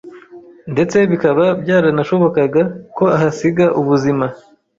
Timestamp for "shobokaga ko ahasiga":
2.07-3.65